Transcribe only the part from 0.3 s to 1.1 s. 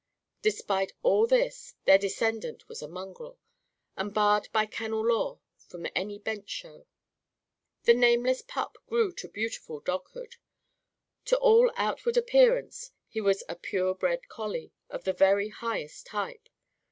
Despite